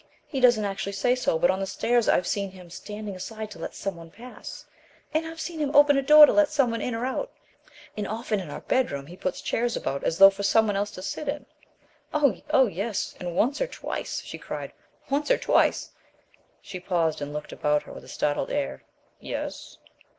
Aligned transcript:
He 0.25 0.39
does 0.39 0.57
not 0.57 0.67
actually 0.67 0.93
say 0.93 1.13
so, 1.13 1.37
but 1.37 1.51
on 1.51 1.59
the 1.59 1.67
stairs 1.67 2.09
I've 2.09 2.25
seen 2.25 2.49
him 2.49 2.71
standing 2.71 3.15
aside 3.15 3.51
to 3.51 3.59
let 3.59 3.75
some 3.75 3.95
one 3.97 4.09
pass; 4.09 4.65
I've 5.13 5.39
seen 5.39 5.59
him 5.59 5.75
open 5.75 5.95
a 5.95 6.01
door 6.01 6.25
to 6.25 6.33
let 6.33 6.49
some 6.49 6.71
one 6.71 6.81
in 6.81 6.95
or 6.95 7.05
out; 7.05 7.31
and 7.95 8.07
often 8.07 8.39
in 8.39 8.49
our 8.49 8.61
bedroom 8.61 9.05
he 9.05 9.15
puts 9.15 9.41
chairs 9.41 9.75
about 9.75 10.03
as 10.03 10.17
though 10.17 10.31
for 10.31 10.41
some 10.41 10.65
one 10.65 10.75
else 10.75 10.89
to 10.89 11.03
sit 11.03 11.27
in. 11.27 11.45
Oh 12.15 12.41
oh 12.49 12.65
yes, 12.65 13.13
and 13.19 13.35
once 13.35 13.61
or 13.61 13.67
twice," 13.67 14.23
she 14.25 14.39
cried 14.39 14.73
"once 15.11 15.29
or 15.29 15.37
twice" 15.37 15.91
She 16.63 16.79
paused, 16.79 17.21
and 17.21 17.31
looked 17.31 17.51
about 17.51 17.83
her 17.83 17.93
with 17.93 18.03
a 18.03 18.07
startled 18.07 18.49
air. 18.49 18.81
"Yes?" 19.19 19.77